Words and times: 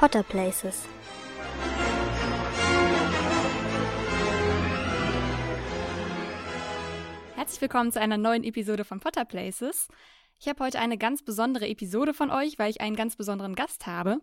Potter 0.00 0.22
Places. 0.22 0.88
Herzlich 7.36 7.60
willkommen 7.60 7.92
zu 7.92 8.00
einer 8.00 8.16
neuen 8.16 8.42
Episode 8.42 8.86
von 8.86 9.00
Potter 9.00 9.26
Places. 9.26 9.88
Ich 10.38 10.48
habe 10.48 10.64
heute 10.64 10.78
eine 10.78 10.96
ganz 10.96 11.22
besondere 11.22 11.68
Episode 11.68 12.14
von 12.14 12.30
euch, 12.30 12.58
weil 12.58 12.70
ich 12.70 12.80
einen 12.80 12.96
ganz 12.96 13.16
besonderen 13.16 13.54
Gast 13.54 13.86
habe. 13.86 14.22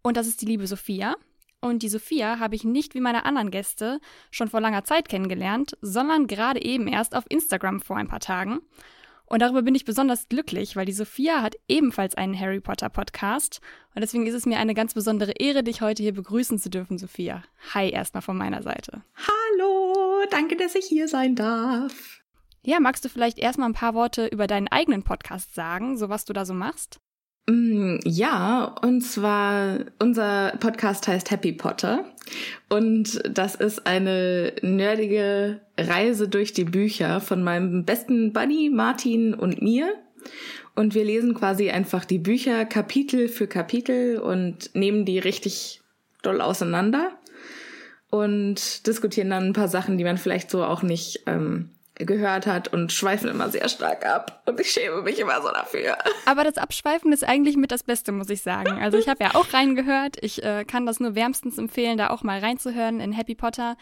Und 0.00 0.16
das 0.16 0.26
ist 0.26 0.40
die 0.40 0.46
liebe 0.46 0.66
Sophia. 0.66 1.14
Und 1.60 1.82
die 1.82 1.90
Sophia 1.90 2.38
habe 2.38 2.54
ich 2.54 2.64
nicht 2.64 2.94
wie 2.94 3.00
meine 3.00 3.26
anderen 3.26 3.50
Gäste 3.50 4.00
schon 4.30 4.48
vor 4.48 4.62
langer 4.62 4.84
Zeit 4.84 5.10
kennengelernt, 5.10 5.76
sondern 5.82 6.26
gerade 6.26 6.62
eben 6.62 6.88
erst 6.88 7.14
auf 7.14 7.24
Instagram 7.28 7.82
vor 7.82 7.98
ein 7.98 8.08
paar 8.08 8.20
Tagen. 8.20 8.62
Und 9.32 9.40
darüber 9.40 9.62
bin 9.62 9.74
ich 9.74 9.86
besonders 9.86 10.28
glücklich, 10.28 10.76
weil 10.76 10.84
die 10.84 10.92
Sophia 10.92 11.40
hat 11.40 11.54
ebenfalls 11.66 12.14
einen 12.16 12.38
Harry 12.38 12.60
Potter 12.60 12.90
Podcast. 12.90 13.62
Und 13.94 14.02
deswegen 14.02 14.26
ist 14.26 14.34
es 14.34 14.44
mir 14.44 14.58
eine 14.58 14.74
ganz 14.74 14.92
besondere 14.92 15.32
Ehre, 15.32 15.62
dich 15.62 15.80
heute 15.80 16.02
hier 16.02 16.12
begrüßen 16.12 16.58
zu 16.58 16.68
dürfen, 16.68 16.98
Sophia. 16.98 17.42
Hi 17.72 17.88
erstmal 17.88 18.20
von 18.20 18.36
meiner 18.36 18.62
Seite. 18.62 19.00
Hallo, 19.16 20.26
danke, 20.30 20.58
dass 20.58 20.74
ich 20.74 20.84
hier 20.84 21.08
sein 21.08 21.34
darf. 21.34 22.20
Ja, 22.60 22.78
magst 22.78 23.06
du 23.06 23.08
vielleicht 23.08 23.38
erstmal 23.38 23.70
ein 23.70 23.74
paar 23.74 23.94
Worte 23.94 24.26
über 24.26 24.46
deinen 24.46 24.68
eigenen 24.68 25.02
Podcast 25.02 25.54
sagen, 25.54 25.96
so 25.96 26.10
was 26.10 26.26
du 26.26 26.34
da 26.34 26.44
so 26.44 26.52
machst? 26.52 27.00
Mm, 27.48 27.96
ja, 28.04 28.76
und 28.82 29.00
zwar 29.00 29.80
unser 29.98 30.52
Podcast 30.60 31.08
heißt 31.08 31.30
Happy 31.30 31.52
Potter 31.52 32.04
und 32.68 33.20
das 33.28 33.56
ist 33.56 33.86
eine 33.86 34.52
nerdige 34.62 35.60
Reise 35.76 36.28
durch 36.28 36.52
die 36.52 36.64
Bücher 36.64 37.20
von 37.20 37.42
meinem 37.42 37.84
besten 37.84 38.32
Buddy 38.32 38.70
Martin 38.70 39.34
und 39.34 39.60
mir. 39.60 39.92
Und 40.74 40.94
wir 40.94 41.04
lesen 41.04 41.34
quasi 41.34 41.70
einfach 41.70 42.04
die 42.04 42.18
Bücher 42.18 42.64
Kapitel 42.64 43.28
für 43.28 43.46
Kapitel 43.46 44.18
und 44.18 44.74
nehmen 44.74 45.04
die 45.04 45.18
richtig 45.18 45.82
doll 46.22 46.40
auseinander 46.40 47.10
und 48.08 48.86
diskutieren 48.86 49.30
dann 49.30 49.48
ein 49.48 49.52
paar 49.52 49.68
Sachen, 49.68 49.98
die 49.98 50.04
man 50.04 50.16
vielleicht 50.16 50.50
so 50.50 50.64
auch 50.64 50.82
nicht 50.82 51.24
ähm, 51.26 51.70
gehört 51.96 52.46
hat 52.46 52.68
und 52.68 52.92
schweifen 52.92 53.28
immer 53.28 53.48
sehr 53.50 53.68
stark 53.68 54.06
ab. 54.06 54.42
Und 54.46 54.58
ich 54.60 54.70
schäme 54.70 55.02
mich 55.02 55.18
immer 55.18 55.40
so 55.42 55.48
dafür. 55.48 55.96
Aber 56.26 56.44
das 56.44 56.56
Abschweifen 56.56 57.12
ist 57.12 57.24
eigentlich 57.24 57.56
mit 57.56 57.70
das 57.70 57.82
Beste, 57.82 58.12
muss 58.12 58.30
ich 58.30 58.42
sagen. 58.42 58.80
Also 58.80 58.98
ich 58.98 59.08
habe 59.08 59.22
ja 59.22 59.34
auch 59.34 59.52
reingehört. 59.52 60.16
Ich 60.22 60.42
äh, 60.42 60.64
kann 60.64 60.86
das 60.86 61.00
nur 61.00 61.14
wärmstens 61.14 61.58
empfehlen, 61.58 61.98
da 61.98 62.10
auch 62.10 62.22
mal 62.22 62.38
reinzuhören 62.38 63.00
in 63.00 63.12
Happy 63.12 63.34
Potter. 63.34 63.76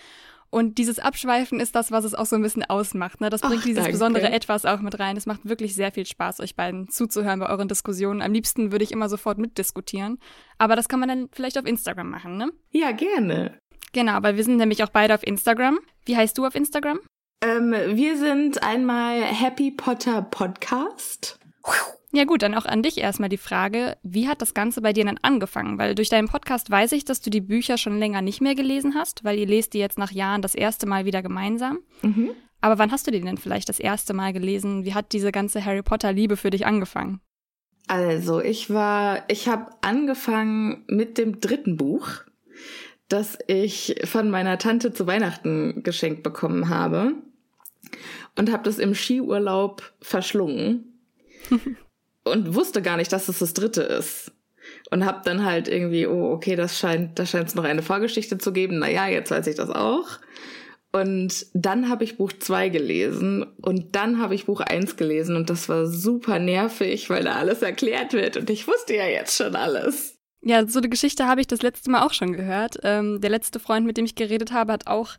Und 0.50 0.78
dieses 0.78 0.98
Abschweifen 0.98 1.60
ist 1.60 1.76
das, 1.76 1.92
was 1.92 2.04
es 2.04 2.14
auch 2.14 2.26
so 2.26 2.34
ein 2.34 2.42
bisschen 2.42 2.64
ausmacht. 2.64 3.20
Ne? 3.20 3.30
Das 3.30 3.40
bringt 3.40 3.60
Ach, 3.60 3.64
dieses 3.64 3.84
danke. 3.84 3.92
besondere 3.92 4.32
Etwas 4.32 4.64
auch 4.64 4.80
mit 4.80 4.98
rein. 4.98 5.16
Es 5.16 5.26
macht 5.26 5.48
wirklich 5.48 5.76
sehr 5.76 5.92
viel 5.92 6.04
Spaß, 6.04 6.40
euch 6.40 6.56
beiden 6.56 6.88
zuzuhören 6.88 7.38
bei 7.38 7.48
euren 7.48 7.68
Diskussionen. 7.68 8.20
Am 8.20 8.32
liebsten 8.32 8.72
würde 8.72 8.82
ich 8.82 8.90
immer 8.90 9.08
sofort 9.08 9.38
mitdiskutieren. 9.38 10.18
Aber 10.58 10.74
das 10.74 10.88
kann 10.88 10.98
man 10.98 11.08
dann 11.08 11.28
vielleicht 11.30 11.56
auf 11.56 11.66
Instagram 11.66 12.10
machen, 12.10 12.36
ne? 12.36 12.50
Ja, 12.72 12.90
gerne. 12.90 13.58
Genau, 13.92 14.18
weil 14.22 14.36
wir 14.36 14.44
sind 14.44 14.56
nämlich 14.56 14.82
auch 14.82 14.90
beide 14.90 15.14
auf 15.14 15.24
Instagram. 15.24 15.78
Wie 16.04 16.16
heißt 16.16 16.36
du 16.36 16.44
auf 16.44 16.56
Instagram? 16.56 16.98
Ähm, 17.42 17.72
wir 17.72 18.18
sind 18.18 18.62
einmal 18.62 19.22
Happy 19.22 19.70
Potter 19.70 20.20
Podcast. 20.20 21.38
Ja 22.12 22.24
gut, 22.24 22.42
dann 22.42 22.54
auch 22.54 22.66
an 22.66 22.82
dich 22.82 22.98
erstmal 22.98 23.28
die 23.30 23.38
Frage, 23.38 23.96
wie 24.02 24.28
hat 24.28 24.42
das 24.42 24.52
Ganze 24.52 24.82
bei 24.82 24.92
dir 24.92 25.04
denn 25.04 25.18
angefangen? 25.22 25.78
Weil 25.78 25.94
durch 25.94 26.10
deinen 26.10 26.28
Podcast 26.28 26.70
weiß 26.70 26.92
ich, 26.92 27.04
dass 27.04 27.22
du 27.22 27.30
die 27.30 27.40
Bücher 27.40 27.78
schon 27.78 27.98
länger 27.98 28.20
nicht 28.20 28.42
mehr 28.42 28.54
gelesen 28.54 28.94
hast, 28.94 29.24
weil 29.24 29.38
ihr 29.38 29.46
lest 29.46 29.72
die 29.72 29.78
jetzt 29.78 29.96
nach 29.96 30.10
Jahren 30.10 30.42
das 30.42 30.54
erste 30.54 30.86
Mal 30.86 31.06
wieder 31.06 31.22
gemeinsam. 31.22 31.78
Mhm. 32.02 32.30
Aber 32.60 32.78
wann 32.78 32.92
hast 32.92 33.06
du 33.06 33.10
die 33.10 33.20
denn 33.20 33.38
vielleicht 33.38 33.70
das 33.70 33.80
erste 33.80 34.12
Mal 34.12 34.34
gelesen? 34.34 34.84
Wie 34.84 34.92
hat 34.92 35.12
diese 35.12 35.32
ganze 35.32 35.64
Harry 35.64 35.82
Potter 35.82 36.12
Liebe 36.12 36.36
für 36.36 36.50
dich 36.50 36.66
angefangen? 36.66 37.20
Also, 37.86 38.40
ich 38.40 38.70
war, 38.70 39.22
ich 39.28 39.48
habe 39.48 39.70
angefangen 39.80 40.84
mit 40.88 41.16
dem 41.16 41.40
dritten 41.40 41.76
Buch 41.76 42.22
das 43.08 43.36
ich 43.48 43.96
von 44.04 44.30
meiner 44.30 44.56
Tante 44.58 44.92
zu 44.92 45.04
Weihnachten 45.04 45.82
geschenkt 45.82 46.22
bekommen 46.22 46.68
habe 46.68 47.14
und 48.36 48.50
habe 48.52 48.62
das 48.62 48.78
im 48.78 48.94
Skiurlaub 48.94 49.82
verschlungen 50.00 51.00
und 52.24 52.54
wusste 52.54 52.82
gar 52.82 52.96
nicht, 52.96 53.12
dass 53.12 53.28
es 53.28 53.38
das 53.38 53.54
dritte 53.54 53.82
ist. 53.82 54.32
Und 54.90 55.04
habe 55.04 55.22
dann 55.24 55.44
halt 55.44 55.68
irgendwie, 55.68 56.06
oh, 56.06 56.32
okay, 56.32 56.54
das 56.54 56.78
scheint, 56.78 57.18
da 57.18 57.26
scheint 57.26 57.48
es 57.48 57.54
noch 57.54 57.64
eine 57.64 57.82
Vorgeschichte 57.82 58.38
zu 58.38 58.52
geben. 58.52 58.78
Naja, 58.78 59.08
jetzt 59.08 59.30
weiß 59.30 59.46
ich 59.46 59.56
das 59.56 59.70
auch. 59.70 60.06
Und 60.92 61.46
dann 61.54 61.88
habe 61.88 62.02
ich 62.02 62.16
Buch 62.16 62.32
zwei 62.38 62.68
gelesen 62.68 63.44
und 63.62 63.94
dann 63.94 64.20
habe 64.20 64.34
ich 64.34 64.46
Buch 64.46 64.60
eins 64.60 64.96
gelesen 64.96 65.36
und 65.36 65.48
das 65.48 65.68
war 65.68 65.86
super 65.86 66.40
nervig, 66.40 67.08
weil 67.10 67.22
da 67.22 67.34
alles 67.34 67.62
erklärt 67.62 68.12
wird 68.12 68.36
und 68.36 68.50
ich 68.50 68.66
wusste 68.66 68.96
ja 68.96 69.06
jetzt 69.06 69.36
schon 69.36 69.54
alles. 69.54 70.18
Ja, 70.42 70.66
so 70.66 70.80
eine 70.80 70.88
Geschichte 70.88 71.26
habe 71.26 71.40
ich 71.40 71.46
das 71.46 71.62
letzte 71.62 71.90
Mal 71.90 72.04
auch 72.04 72.12
schon 72.12 72.32
gehört. 72.32 72.78
Ähm, 72.82 73.20
der 73.20 73.30
letzte 73.30 73.60
Freund, 73.60 73.86
mit 73.86 73.98
dem 73.98 74.04
ich 74.04 74.16
geredet 74.16 74.52
habe, 74.52 74.72
hat 74.72 74.88
auch 74.88 75.12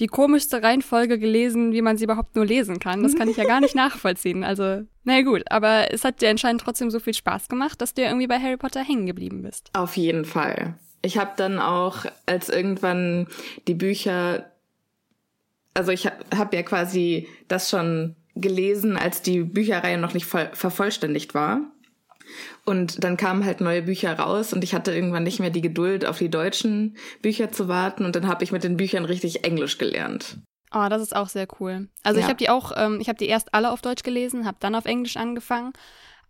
die 0.00 0.06
komischste 0.06 0.62
Reihenfolge 0.62 1.18
gelesen, 1.18 1.72
wie 1.72 1.82
man 1.82 1.96
sie 1.96 2.04
überhaupt 2.04 2.36
nur 2.36 2.46
lesen 2.46 2.78
kann. 2.78 3.02
Das 3.02 3.16
kann 3.16 3.28
ich 3.28 3.36
ja 3.36 3.44
gar 3.44 3.60
nicht 3.60 3.74
nachvollziehen. 3.76 4.44
Also, 4.44 4.82
naja 5.04 5.22
gut, 5.22 5.42
aber 5.50 5.92
es 5.92 6.04
hat 6.04 6.20
dir 6.20 6.30
anscheinend 6.30 6.60
trotzdem 6.60 6.90
so 6.90 7.00
viel 7.00 7.14
Spaß 7.14 7.48
gemacht, 7.48 7.80
dass 7.80 7.94
du 7.94 8.02
irgendwie 8.02 8.26
bei 8.26 8.38
Harry 8.38 8.56
Potter 8.56 8.82
hängen 8.82 9.06
geblieben 9.06 9.42
bist. 9.42 9.70
Auf 9.72 9.96
jeden 9.96 10.24
Fall. 10.24 10.74
Ich 11.02 11.18
habe 11.18 11.32
dann 11.36 11.58
auch, 11.58 12.04
als 12.26 12.48
irgendwann 12.48 13.28
die 13.66 13.74
Bücher, 13.74 14.50
also 15.74 15.92
ich 15.92 16.06
habe 16.06 16.16
hab 16.36 16.52
ja 16.52 16.62
quasi 16.62 17.28
das 17.48 17.70
schon 17.70 18.16
gelesen, 18.34 18.96
als 18.96 19.22
die 19.22 19.40
Bücherreihe 19.42 19.98
noch 19.98 20.14
nicht 20.14 20.26
voll, 20.26 20.48
vervollständigt 20.52 21.34
war. 21.34 21.60
Und 22.68 23.02
dann 23.02 23.16
kamen 23.16 23.46
halt 23.46 23.62
neue 23.62 23.80
Bücher 23.80 24.18
raus 24.18 24.52
und 24.52 24.62
ich 24.62 24.74
hatte 24.74 24.94
irgendwann 24.94 25.22
nicht 25.22 25.40
mehr 25.40 25.48
die 25.48 25.62
Geduld, 25.62 26.04
auf 26.04 26.18
die 26.18 26.28
deutschen 26.28 26.98
Bücher 27.22 27.50
zu 27.50 27.66
warten. 27.66 28.04
Und 28.04 28.14
dann 28.14 28.28
habe 28.28 28.44
ich 28.44 28.52
mit 28.52 28.62
den 28.62 28.76
Büchern 28.76 29.06
richtig 29.06 29.42
Englisch 29.42 29.78
gelernt. 29.78 30.36
Oh, 30.74 30.86
das 30.90 31.00
ist 31.00 31.16
auch 31.16 31.30
sehr 31.30 31.48
cool. 31.60 31.88
Also 32.02 32.20
ja. 32.20 32.26
ich 32.26 32.28
habe 32.28 32.36
die 32.36 32.50
auch, 32.50 32.72
ähm, 32.76 33.00
ich 33.00 33.08
habe 33.08 33.16
die 33.16 33.24
erst 33.24 33.54
alle 33.54 33.70
auf 33.70 33.80
Deutsch 33.80 34.02
gelesen, 34.02 34.44
habe 34.44 34.58
dann 34.60 34.74
auf 34.74 34.84
Englisch 34.84 35.16
angefangen 35.16 35.72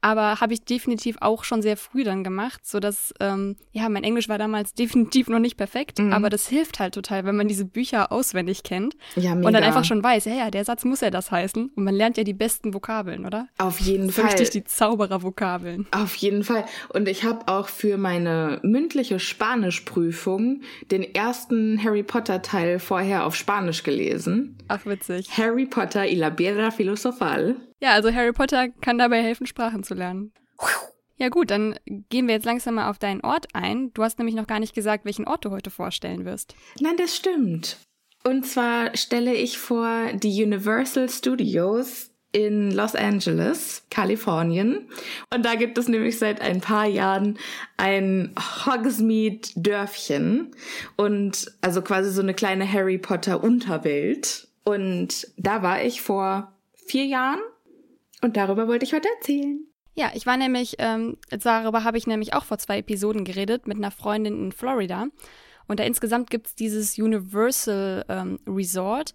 aber 0.00 0.41
habe 0.41 0.53
ich 0.53 0.64
definitiv 0.64 1.16
auch 1.20 1.44
schon 1.44 1.62
sehr 1.62 1.76
früh 1.76 2.04
dann 2.04 2.25
gemacht, 2.25 2.66
so 2.66 2.81
dass 2.81 3.12
ähm, 3.20 3.56
ja 3.72 3.88
mein 3.88 4.04
Englisch 4.04 4.28
war 4.28 4.38
damals 4.38 4.75
definitiv 4.78 5.28
noch 5.28 5.38
nicht 5.38 5.56
perfekt, 5.56 5.98
mhm. 5.98 6.12
aber 6.12 6.31
das 6.31 6.48
hilft 6.48 6.78
halt 6.78 6.94
total, 6.94 7.25
wenn 7.25 7.36
man 7.36 7.48
diese 7.48 7.64
Bücher 7.64 8.12
auswendig 8.12 8.62
kennt 8.62 8.97
ja, 9.16 9.34
mega. 9.34 9.47
und 9.47 9.53
dann 9.53 9.64
einfach 9.64 9.84
schon 9.84 10.03
weiß, 10.03 10.25
ja 10.26 10.34
ja, 10.34 10.50
der 10.50 10.64
Satz 10.64 10.84
muss 10.84 11.00
ja 11.00 11.10
das 11.10 11.31
heißen 11.31 11.70
und 11.75 11.84
man 11.84 11.94
lernt 11.94 12.16
ja 12.16 12.25
die 12.25 12.34
besten 12.34 12.75
Vokabeln, 12.75 13.26
oder? 13.26 13.48
Auf 13.59 13.81
jeden 13.81 14.10
Fall. 14.10 14.26
Richtig 14.26 14.50
die 14.50 14.64
Zauberer-Vokabeln. 14.64 15.86
Auf 15.91 16.15
jeden 16.16 16.44
Fall. 16.44 16.65
Und 16.91 17.09
ich 17.09 17.25
habe 17.25 17.48
auch 17.48 17.69
für 17.69 17.97
meine 17.97 18.60
mündliche 18.62 19.19
Spanischprüfung 19.19 20.62
den 20.91 21.03
ersten 21.03 21.82
Harry 21.82 22.03
Potter 22.03 22.42
Teil 22.42 22.78
vorher 22.78 23.26
auf 23.26 23.34
Spanisch 23.34 23.82
gelesen. 23.82 24.56
Ach 24.69 24.84
witzig. 24.86 25.28
Harry 25.36 25.66
Potter 25.66 26.04
y 26.04 26.19
la 26.19 26.30
Piedra 26.30 26.70
Filosofal. 26.70 27.56
Ja, 27.81 27.93
also 27.93 28.12
Harry 28.12 28.33
Potter 28.33 28.69
kann 28.69 28.99
dabei 28.99 29.22
helfen, 29.22 29.47
Sprachen 29.47 29.83
zu 29.83 29.94
lernen. 29.94 30.33
Ja 31.16 31.28
gut, 31.28 31.50
dann 31.50 31.78
gehen 31.87 32.28
wir 32.28 32.34
jetzt 32.34 32.47
langsam 32.47 32.77
mal 32.77 32.91
auf 32.91 32.99
deinen 32.99 33.21
Ort 33.22 33.47
ein. 33.53 33.93
Du 33.93 34.05
hast 34.05 34.19
nämlich 34.19 34.37
noch 34.37 34.47
gar 34.47 34.61
nicht 34.61 34.75
gesagt, 34.75 35.05
welchen 35.05 35.27
Ort 35.27 35.44
du 35.44 35.50
heute 35.50 35.71
vorstellen 35.71 36.25
wirst. 36.25 36.55
Nein, 36.81 36.97
das 36.97 37.16
stimmt. 37.16 37.77
Und 38.25 38.47
zwar 38.47 38.97
stelle 38.97 39.34
ich 39.34 39.59
vor 39.59 40.12
die 40.12 40.43
Universal 40.43 41.09
Studios 41.09 42.11
in 42.31 42.71
Los 42.72 42.94
Angeles, 42.94 43.84
Kalifornien. 43.91 44.89
Und 45.33 45.45
da 45.45 45.55
gibt 45.55 45.78
es 45.78 45.89
nämlich 45.89 46.19
seit 46.19 46.41
ein 46.41 46.60
paar 46.60 46.87
Jahren 46.87 47.39
ein 47.78 48.34
Hogsmeade-Dörfchen 48.66 50.50
und 50.97 51.53
also 51.62 51.83
quasi 51.83 52.10
so 52.10 52.21
eine 52.21 52.34
kleine 52.34 52.71
Harry 52.71 52.99
Potter 52.99 53.43
Unterwelt. 53.43 54.48
Und 54.65 55.27
da 55.36 55.63
war 55.63 55.83
ich 55.83 56.03
vor 56.03 56.53
vier 56.74 57.07
Jahren 57.07 57.41
und 58.22 58.36
darüber 58.36 58.68
wollte 58.68 58.84
ich 58.84 58.92
heute 58.92 59.09
erzählen. 59.18 59.66
Ja, 59.94 60.12
ich 60.15 60.26
war 60.26 60.36
nämlich, 60.36 60.76
ähm, 60.78 61.16
darüber 61.28 61.82
habe 61.82 61.98
ich 61.98 62.06
nämlich 62.06 62.32
auch 62.34 62.44
vor 62.44 62.59
zwei 62.59 62.78
Episoden 62.78 63.24
geredet 63.24 63.66
mit 63.66 63.78
einer 63.78 63.91
Freundin 63.91 64.44
in 64.44 64.53
Florida. 64.53 65.09
Und 65.66 65.80
da 65.80 65.84
insgesamt 65.84 66.30
gibt's 66.30 66.54
dieses 66.54 66.98
Universal 66.98 68.04
ähm, 68.09 68.38
Resort. 68.47 69.15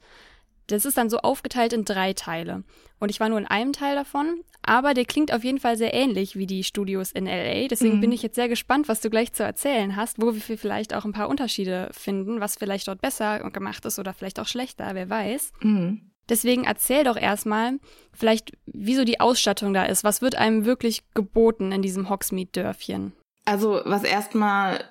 Das 0.67 0.85
ist 0.85 0.97
dann 0.97 1.09
so 1.09 1.19
aufgeteilt 1.19 1.73
in 1.73 1.85
drei 1.85 2.13
Teile. 2.13 2.63
Und 2.99 3.09
ich 3.09 3.19
war 3.19 3.29
nur 3.29 3.39
in 3.39 3.47
einem 3.47 3.73
Teil 3.73 3.95
davon, 3.95 4.43
aber 4.61 4.93
der 4.93 5.05
klingt 5.05 5.33
auf 5.33 5.43
jeden 5.43 5.59
Fall 5.59 5.77
sehr 5.77 5.93
ähnlich 5.93 6.37
wie 6.37 6.47
die 6.47 6.63
Studios 6.63 7.11
in 7.11 7.25
LA. 7.25 7.67
Deswegen 7.67 7.97
mhm. 7.97 8.01
bin 8.01 8.11
ich 8.11 8.21
jetzt 8.21 8.35
sehr 8.35 8.47
gespannt, 8.47 8.87
was 8.87 9.01
du 9.01 9.09
gleich 9.09 9.33
zu 9.33 9.43
erzählen 9.43 9.95
hast, 9.95 10.21
wo 10.21 10.33
wir 10.33 10.57
vielleicht 10.57 10.93
auch 10.93 11.03
ein 11.05 11.11
paar 11.11 11.27
Unterschiede 11.27 11.89
finden, 11.91 12.39
was 12.39 12.55
vielleicht 12.55 12.87
dort 12.87 13.01
besser 13.01 13.39
gemacht 13.51 13.85
ist 13.85 13.99
oder 13.99 14.13
vielleicht 14.13 14.39
auch 14.39 14.47
schlechter, 14.47 14.91
wer 14.93 15.09
weiß. 15.09 15.51
Mhm. 15.61 16.12
Deswegen 16.29 16.63
erzähl 16.63 17.03
doch 17.03 17.17
erstmal 17.17 17.79
vielleicht, 18.13 18.53
wieso 18.65 19.03
die 19.03 19.19
Ausstattung 19.19 19.73
da 19.73 19.83
ist. 19.83 20.03
Was 20.03 20.21
wird 20.21 20.35
einem 20.35 20.65
wirklich 20.65 21.03
geboten 21.13 21.71
in 21.71 21.81
diesem 21.81 22.09
Hogsmeade-Dörfchen? 22.09 23.13
Also, 23.45 23.81
was 23.83 24.03
erstmal 24.03 24.83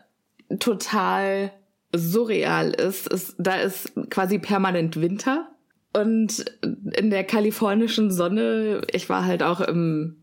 total 0.59 1.53
surreal 1.95 2.71
ist, 2.71 3.07
ist, 3.07 3.35
da 3.39 3.57
ist 3.57 3.93
quasi 4.11 4.39
permanent 4.39 5.01
Winter. 5.01 5.49
Und 5.95 6.45
in 6.63 7.11
der 7.11 7.25
kalifornischen 7.25 8.11
Sonne, 8.11 8.83
ich 8.91 9.09
war 9.09 9.25
halt 9.25 9.43
auch 9.43 9.61
im 9.61 10.22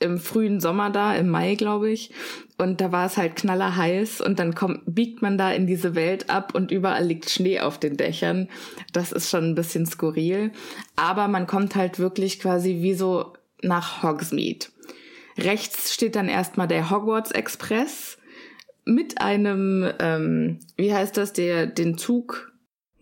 im 0.00 0.18
frühen 0.18 0.60
Sommer 0.60 0.90
da, 0.90 1.14
im 1.14 1.28
Mai, 1.28 1.54
glaube 1.54 1.90
ich. 1.90 2.12
Und 2.56 2.80
da 2.80 2.92
war 2.92 3.06
es 3.06 3.16
halt 3.16 3.36
knallerheiß 3.36 4.20
und 4.20 4.38
dann 4.38 4.54
kommt, 4.54 4.82
biegt 4.86 5.22
man 5.22 5.38
da 5.38 5.52
in 5.52 5.66
diese 5.66 5.94
Welt 5.94 6.30
ab 6.30 6.54
und 6.54 6.70
überall 6.70 7.04
liegt 7.04 7.30
Schnee 7.30 7.60
auf 7.60 7.78
den 7.78 7.96
Dächern. 7.96 8.48
Das 8.92 9.12
ist 9.12 9.30
schon 9.30 9.44
ein 9.44 9.54
bisschen 9.54 9.86
skurril. 9.86 10.52
Aber 10.96 11.28
man 11.28 11.46
kommt 11.46 11.74
halt 11.74 11.98
wirklich 11.98 12.40
quasi 12.40 12.78
wie 12.80 12.94
so 12.94 13.34
nach 13.62 14.02
Hogsmeade. 14.02 14.66
Rechts 15.36 15.94
steht 15.94 16.16
dann 16.16 16.28
erstmal 16.28 16.68
der 16.68 16.90
Hogwarts 16.90 17.30
Express 17.30 18.18
mit 18.84 19.20
einem, 19.20 19.88
ähm, 20.00 20.58
wie 20.76 20.92
heißt 20.92 21.16
das, 21.16 21.32
der, 21.32 21.66
den 21.66 21.98
Zug. 21.98 22.52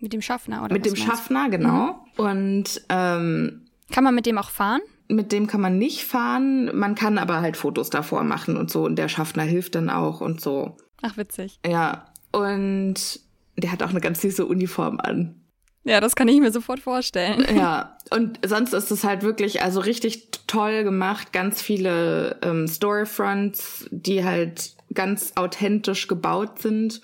Mit 0.00 0.12
dem 0.12 0.20
Schaffner, 0.20 0.64
oder? 0.64 0.74
Mit 0.74 0.84
dem 0.84 0.96
Schaffner, 0.96 1.48
genau. 1.48 2.06
Mhm. 2.18 2.24
Und 2.24 2.82
ähm, 2.88 3.66
kann 3.90 4.04
man 4.04 4.14
mit 4.14 4.26
dem 4.26 4.36
auch 4.36 4.50
fahren? 4.50 4.80
Mit 5.08 5.32
dem 5.32 5.46
kann 5.46 5.60
man 5.60 5.78
nicht 5.78 6.04
fahren, 6.04 6.76
man 6.76 6.94
kann 6.94 7.18
aber 7.18 7.40
halt 7.40 7.56
Fotos 7.56 7.90
davor 7.90 8.24
machen 8.24 8.56
und 8.56 8.70
so 8.70 8.84
und 8.84 8.96
der 8.96 9.08
Schaffner 9.08 9.44
hilft 9.44 9.74
dann 9.74 9.88
auch 9.88 10.20
und 10.20 10.40
so. 10.40 10.76
Ach, 11.02 11.16
witzig. 11.16 11.60
Ja, 11.64 12.06
und 12.32 13.20
der 13.56 13.72
hat 13.72 13.82
auch 13.82 13.90
eine 13.90 14.00
ganz 14.00 14.20
süße 14.20 14.44
Uniform 14.44 14.98
an. 15.00 15.40
Ja, 15.84 16.00
das 16.00 16.16
kann 16.16 16.26
ich 16.26 16.40
mir 16.40 16.50
sofort 16.50 16.80
vorstellen. 16.80 17.46
Ja, 17.56 17.96
und 18.10 18.40
sonst 18.44 18.72
ist 18.72 18.90
es 18.90 19.04
halt 19.04 19.22
wirklich 19.22 19.62
also 19.62 19.78
richtig 19.78 20.30
toll 20.48 20.82
gemacht, 20.82 21.32
ganz 21.32 21.62
viele 21.62 22.38
ähm, 22.42 22.66
Storefronts, 22.66 23.86
die 23.90 24.24
halt 24.24 24.74
ganz 24.92 25.32
authentisch 25.36 26.08
gebaut 26.08 26.60
sind. 26.60 27.00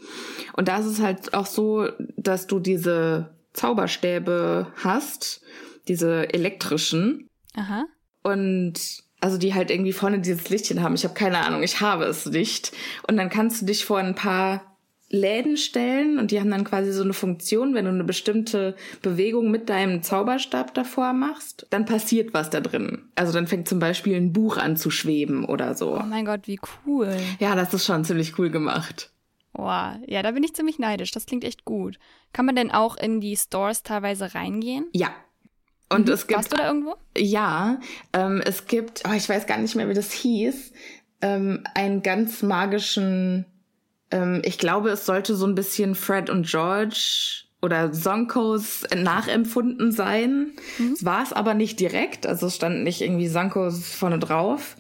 Und 0.55 0.67
da 0.67 0.79
ist 0.79 0.87
es 0.87 1.01
halt 1.01 1.33
auch 1.33 1.47
so, 1.47 1.89
dass 2.17 2.49
du 2.49 2.59
diese 2.59 3.31
Zauberstäbe 3.53 4.67
hast, 4.83 5.43
diese 5.87 6.33
elektrischen. 6.33 7.29
Aha. 7.55 7.85
Und 8.23 9.03
also 9.21 9.39
die 9.39 9.55
halt 9.55 9.71
irgendwie 9.71 9.93
vorne 9.93 10.21
dieses 10.21 10.51
Lichtchen 10.51 10.83
haben. 10.83 10.95
Ich 10.95 11.05
habe 11.05 11.15
keine 11.15 11.39
Ahnung, 11.39 11.63
ich 11.63 11.81
habe 11.81 12.05
es 12.05 12.27
nicht. 12.27 12.73
Und 13.07 13.17
dann 13.17 13.31
kannst 13.31 13.63
du 13.63 13.67
dich 13.67 13.85
vor 13.85 13.99
ein 13.99 14.15
paar 14.15 14.73
Läden 15.13 15.59
stellen 15.59 16.19
und 16.19 16.31
die 16.31 16.41
haben 16.41 16.51
dann 16.51 16.65
quasi 16.65 16.91
so 16.91 17.03
eine 17.03 17.13
Funktion, 17.13 17.75
wenn 17.75 17.85
du 17.85 17.91
eine 17.91 18.03
bestimmte 18.03 18.75
Bewegung 19.03 19.51
mit 19.51 19.69
deinem 19.69 20.03
Zauberstab 20.03 20.73
davor 20.73 21.13
machst, 21.13 21.67
dann 21.69 21.85
passiert 21.85 22.33
was 22.33 22.49
da 22.49 22.61
drin. 22.61 23.11
Also 23.15 23.33
dann 23.33 23.47
fängt 23.47 23.69
zum 23.69 23.79
Beispiel 23.79 24.17
ein 24.17 24.33
Buch 24.33 24.57
an 24.57 24.79
zu 24.79 24.91
schweben 24.91 25.45
oder 25.45 25.75
so. 25.75 25.99
Oh 25.99 26.03
mein 26.03 26.25
Gott, 26.25 26.49
wie 26.49 26.59
cool. 26.87 27.15
Ja, 27.39 27.55
das 27.55 27.75
ist 27.75 27.85
schon 27.85 28.05
ziemlich 28.05 28.39
cool 28.39 28.51
gemacht. 28.51 29.13
Boah, 29.53 30.01
ja, 30.07 30.23
da 30.23 30.31
bin 30.31 30.45
ich 30.45 30.55
ziemlich 30.55 30.79
neidisch. 30.79 31.11
Das 31.11 31.27
klingt 31.27 31.45
echt 31.45 31.67
gut. 31.67 31.99
Kann 32.33 32.47
man 32.47 32.57
denn 32.57 32.71
auch 32.71 32.97
in 32.97 33.21
die 33.21 33.37
Stores 33.37 33.83
teilweise 33.83 34.35
reingehen? 34.35 34.87
Ja, 34.93 35.11
und 35.93 36.07
mhm. 36.07 36.13
es 36.13 36.27
gibt. 36.27 36.39
Warst 36.39 36.53
du 36.53 36.57
da 36.57 36.67
irgendwo? 36.67 36.97
Ja, 37.17 37.79
ähm, 38.13 38.43
es 38.45 38.67
gibt, 38.67 39.03
oh, 39.09 39.13
ich 39.15 39.29
weiß 39.29 39.47
gar 39.47 39.59
nicht 39.59 39.75
mehr, 39.75 39.89
wie 39.89 39.95
das 39.95 40.13
hieß, 40.13 40.73
ähm, 41.21 41.65
einen 41.75 42.03
ganz 42.03 42.43
magischen, 42.43 43.45
ähm, 44.11 44.43
ich 44.45 44.59
glaube, 44.59 44.91
es 44.91 45.07
sollte 45.07 45.35
so 45.37 45.47
ein 45.47 45.55
bisschen 45.55 45.95
Fred 45.95 46.31
und 46.31 46.47
George 46.47 47.45
oder 47.61 47.95
Sonkos 47.95 48.85
nachempfunden 48.95 49.93
sein. 49.93 50.53
Mhm. 50.79 50.97
War 51.01 51.23
es 51.23 51.33
aber 51.33 51.55
nicht 51.55 51.79
direkt, 51.79 52.27
also 52.27 52.47
es 52.47 52.57
stand 52.57 52.83
nicht 52.83 53.01
irgendwie 53.01 53.29
Sonkos 53.29 53.93
vorne 53.93 54.19
drauf. 54.19 54.77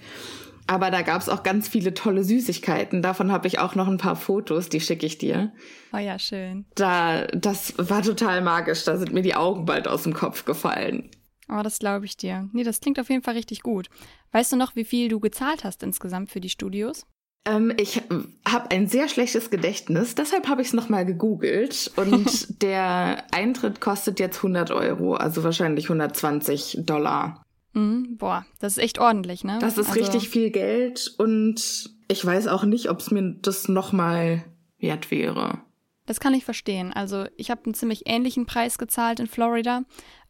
Aber 0.66 0.90
da 0.90 1.02
gab 1.02 1.20
es 1.20 1.28
auch 1.28 1.42
ganz 1.42 1.68
viele 1.68 1.94
tolle 1.94 2.24
Süßigkeiten. 2.24 3.02
Davon 3.02 3.32
habe 3.32 3.46
ich 3.46 3.58
auch 3.58 3.74
noch 3.74 3.88
ein 3.88 3.98
paar 3.98 4.16
Fotos, 4.16 4.68
die 4.68 4.80
schicke 4.80 5.06
ich 5.06 5.18
dir. 5.18 5.52
Oh 5.92 5.98
ja, 5.98 6.18
schön. 6.18 6.64
Da, 6.74 7.26
das 7.26 7.74
war 7.76 8.02
total 8.02 8.42
magisch. 8.42 8.84
Da 8.84 8.96
sind 8.96 9.12
mir 9.12 9.22
die 9.22 9.34
Augen 9.34 9.64
bald 9.64 9.88
aus 9.88 10.04
dem 10.04 10.14
Kopf 10.14 10.44
gefallen. 10.44 11.10
Oh, 11.48 11.62
das 11.62 11.78
glaube 11.78 12.06
ich 12.06 12.16
dir. 12.16 12.48
Nee, 12.52 12.64
das 12.64 12.80
klingt 12.80 12.98
auf 12.98 13.10
jeden 13.10 13.22
Fall 13.22 13.34
richtig 13.34 13.62
gut. 13.62 13.88
Weißt 14.30 14.52
du 14.52 14.56
noch, 14.56 14.76
wie 14.76 14.84
viel 14.84 15.08
du 15.08 15.20
gezahlt 15.20 15.64
hast 15.64 15.82
insgesamt 15.82 16.30
für 16.30 16.40
die 16.40 16.48
Studios? 16.48 17.04
Ähm, 17.44 17.74
ich 17.76 18.00
habe 18.48 18.70
ein 18.70 18.86
sehr 18.86 19.08
schlechtes 19.08 19.50
Gedächtnis, 19.50 20.14
deshalb 20.14 20.48
habe 20.48 20.62
ich 20.62 20.68
es 20.68 20.74
nochmal 20.74 21.04
gegoogelt 21.04 21.90
und 21.96 22.62
der 22.62 23.24
Eintritt 23.32 23.80
kostet 23.80 24.20
jetzt 24.20 24.36
100 24.38 24.70
Euro, 24.70 25.14
also 25.14 25.42
wahrscheinlich 25.42 25.86
120 25.86 26.78
Dollar. 26.82 27.42
Mhm, 27.74 28.16
boah, 28.18 28.44
das 28.60 28.76
ist 28.76 28.82
echt 28.82 28.98
ordentlich, 28.98 29.44
ne? 29.44 29.58
Das 29.60 29.78
ist 29.78 29.88
also, 29.88 30.00
richtig 30.00 30.28
viel 30.28 30.50
Geld 30.50 31.14
und 31.18 31.90
ich 32.08 32.24
weiß 32.24 32.46
auch 32.48 32.64
nicht, 32.64 32.90
ob 32.90 33.00
es 33.00 33.10
mir 33.10 33.36
das 33.40 33.68
nochmal 33.68 34.44
wert 34.78 35.10
wäre. 35.10 35.62
Das 36.06 36.20
kann 36.20 36.34
ich 36.34 36.44
verstehen. 36.44 36.92
Also 36.92 37.26
ich 37.36 37.50
habe 37.50 37.64
einen 37.64 37.74
ziemlich 37.74 38.02
ähnlichen 38.06 38.44
Preis 38.44 38.76
gezahlt 38.76 39.20
in 39.20 39.28
Florida. 39.28 39.82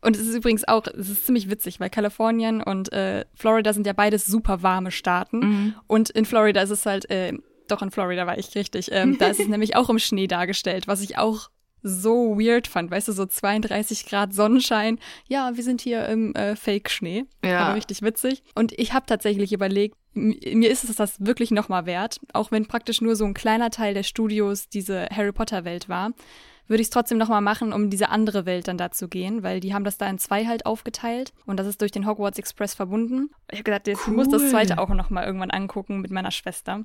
Und 0.02 0.16
es 0.16 0.26
ist 0.26 0.34
übrigens 0.34 0.66
auch, 0.68 0.86
es 0.86 1.08
ist 1.08 1.26
ziemlich 1.26 1.48
witzig, 1.48 1.80
weil 1.80 1.88
Kalifornien 1.88 2.62
und 2.62 2.92
äh, 2.92 3.24
Florida 3.34 3.72
sind 3.72 3.86
ja 3.86 3.92
beides 3.92 4.26
super 4.26 4.62
warme 4.62 4.90
Staaten. 4.90 5.38
Mhm. 5.38 5.74
Und 5.86 6.10
in 6.10 6.24
Florida 6.24 6.60
ist 6.60 6.70
es 6.70 6.84
halt, 6.84 7.08
äh, 7.10 7.32
doch 7.68 7.82
in 7.82 7.90
Florida 7.90 8.26
war 8.26 8.36
ich 8.36 8.54
richtig, 8.54 8.90
ähm, 8.92 9.16
da 9.18 9.28
ist 9.28 9.40
es 9.40 9.48
nämlich 9.48 9.74
auch 9.74 9.88
im 9.88 9.98
Schnee 9.98 10.26
dargestellt, 10.26 10.88
was 10.88 11.00
ich 11.00 11.16
auch 11.18 11.48
so 11.82 12.38
weird 12.38 12.66
fand, 12.66 12.90
weißt 12.90 13.08
du, 13.08 13.12
so 13.12 13.26
32 13.26 14.06
Grad 14.06 14.32
Sonnenschein. 14.32 14.98
Ja, 15.28 15.52
wir 15.54 15.64
sind 15.64 15.80
hier 15.80 16.06
im 16.08 16.34
äh, 16.34 16.56
Fake-Schnee. 16.56 17.24
Ja. 17.44 17.60
Aber 17.60 17.76
richtig 17.76 18.02
witzig. 18.02 18.42
Und 18.54 18.72
ich 18.78 18.92
habe 18.92 19.06
tatsächlich 19.06 19.52
überlegt, 19.52 19.96
mir 20.14 20.70
ist 20.70 20.84
es 20.84 20.96
das 20.96 21.24
wirklich 21.24 21.50
nochmal 21.50 21.86
wert, 21.86 22.20
auch 22.32 22.50
wenn 22.50 22.66
praktisch 22.66 23.00
nur 23.00 23.16
so 23.16 23.24
ein 23.24 23.34
kleiner 23.34 23.70
Teil 23.70 23.94
der 23.94 24.02
Studios 24.02 24.68
diese 24.68 25.06
Harry 25.10 25.32
Potter-Welt 25.32 25.88
war, 25.88 26.12
würde 26.68 26.80
ich 26.80 26.86
es 26.86 26.90
trotzdem 26.90 27.18
nochmal 27.18 27.40
machen, 27.40 27.72
um 27.72 27.90
diese 27.90 28.08
andere 28.08 28.46
Welt 28.46 28.68
dann 28.68 28.78
da 28.78 28.90
zu 28.90 29.08
gehen, 29.08 29.42
weil 29.42 29.60
die 29.60 29.74
haben 29.74 29.84
das 29.84 29.98
da 29.98 30.08
in 30.08 30.18
zwei 30.18 30.46
halt 30.46 30.64
aufgeteilt 30.64 31.32
und 31.46 31.58
das 31.58 31.66
ist 31.66 31.80
durch 31.80 31.92
den 31.92 32.06
Hogwarts 32.06 32.38
Express 32.38 32.74
verbunden. 32.74 33.30
Ich 33.50 33.58
habe 33.58 33.64
gedacht, 33.64 33.86
jetzt 33.86 34.06
cool. 34.06 34.14
muss 34.14 34.28
das 34.28 34.50
zweite 34.50 34.78
auch 34.78 34.88
nochmal 34.90 35.26
irgendwann 35.26 35.50
angucken 35.50 36.00
mit 36.00 36.10
meiner 36.10 36.30
Schwester. 36.30 36.84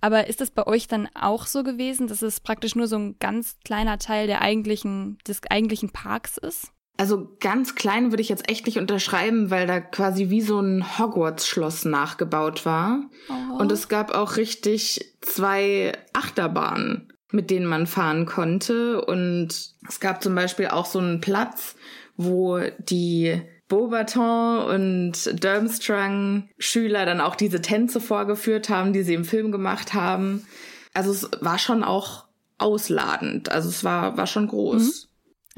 Aber 0.00 0.28
ist 0.28 0.40
das 0.40 0.50
bei 0.50 0.66
euch 0.66 0.86
dann 0.86 1.08
auch 1.14 1.46
so 1.46 1.62
gewesen, 1.62 2.06
dass 2.06 2.22
es 2.22 2.40
praktisch 2.40 2.74
nur 2.76 2.86
so 2.86 2.96
ein 2.96 3.16
ganz 3.18 3.56
kleiner 3.64 3.98
Teil 3.98 4.26
der 4.26 4.42
eigentlichen, 4.42 5.18
des 5.26 5.40
eigentlichen 5.50 5.90
Parks 5.90 6.36
ist? 6.38 6.72
Also 6.96 7.36
ganz 7.38 7.76
klein 7.76 8.10
würde 8.10 8.22
ich 8.22 8.28
jetzt 8.28 8.50
echt 8.50 8.66
nicht 8.66 8.78
unterschreiben, 8.78 9.50
weil 9.50 9.68
da 9.68 9.80
quasi 9.80 10.30
wie 10.30 10.40
so 10.40 10.60
ein 10.60 10.98
Hogwarts-Schloss 10.98 11.84
nachgebaut 11.84 12.66
war. 12.66 13.02
Oh. 13.28 13.58
Und 13.58 13.70
es 13.70 13.88
gab 13.88 14.12
auch 14.12 14.36
richtig 14.36 15.14
zwei 15.20 15.92
Achterbahnen, 16.12 17.12
mit 17.30 17.50
denen 17.50 17.66
man 17.66 17.86
fahren 17.86 18.26
konnte. 18.26 19.04
Und 19.04 19.74
es 19.88 20.00
gab 20.00 20.22
zum 20.24 20.34
Beispiel 20.34 20.68
auch 20.68 20.86
so 20.86 20.98
einen 20.98 21.20
Platz, 21.20 21.76
wo 22.16 22.58
die 22.78 23.42
Beaubaton 23.68 24.60
und 24.64 25.44
Durmstrang 25.44 26.48
Schüler 26.58 27.04
dann 27.04 27.20
auch 27.20 27.36
diese 27.36 27.60
Tänze 27.60 28.00
vorgeführt 28.00 28.68
haben, 28.70 28.92
die 28.92 29.02
sie 29.02 29.14
im 29.14 29.24
Film 29.24 29.52
gemacht 29.52 29.94
haben. 29.94 30.46
Also 30.94 31.12
es 31.12 31.30
war 31.40 31.58
schon 31.58 31.84
auch 31.84 32.24
ausladend. 32.56 33.50
Also 33.50 33.68
es 33.68 33.84
war, 33.84 34.16
war 34.16 34.26
schon 34.26 34.48
groß. 34.48 34.82
Mhm. 34.82 35.07